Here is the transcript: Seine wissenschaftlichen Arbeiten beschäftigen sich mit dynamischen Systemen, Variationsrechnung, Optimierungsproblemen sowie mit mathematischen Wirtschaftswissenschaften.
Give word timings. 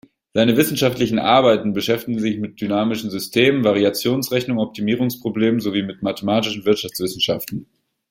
Seine 0.33 0.57
wissenschaftlichen 0.57 1.19
Arbeiten 1.19 1.73
beschäftigen 1.73 2.17
sich 2.17 2.39
mit 2.39 2.59
dynamischen 2.59 3.11
Systemen, 3.11 3.63
Variationsrechnung, 3.63 4.57
Optimierungsproblemen 4.57 5.59
sowie 5.59 5.83
mit 5.83 6.01
mathematischen 6.01 6.65
Wirtschaftswissenschaften. 6.65 7.67